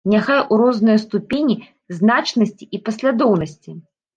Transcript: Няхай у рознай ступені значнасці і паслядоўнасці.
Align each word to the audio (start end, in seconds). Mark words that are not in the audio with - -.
Няхай 0.11 0.39
у 0.55 0.57
рознай 0.61 0.97
ступені 1.03 1.55
значнасці 1.99 2.67
і 2.79 2.83
паслядоўнасці. 2.87 3.79